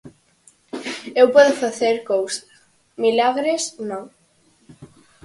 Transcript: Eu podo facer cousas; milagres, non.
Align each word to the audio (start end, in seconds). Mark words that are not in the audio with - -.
Eu 1.19 1.27
podo 1.35 1.53
facer 1.63 1.95
cousas; 2.11 2.47
milagres, 3.03 3.63
non. 3.89 4.03